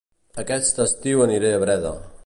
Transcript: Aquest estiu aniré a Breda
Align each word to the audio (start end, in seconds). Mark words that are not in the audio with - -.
Aquest 0.43 0.81
estiu 0.85 1.23
aniré 1.27 1.53
a 1.59 1.61
Breda 1.67 1.95